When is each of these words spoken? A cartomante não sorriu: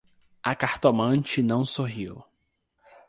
A 0.43 0.55
cartomante 0.55 1.43
não 1.43 1.63
sorriu: 1.63 2.23